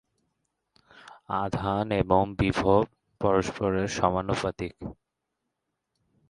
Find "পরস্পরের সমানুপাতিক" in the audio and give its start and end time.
3.21-4.73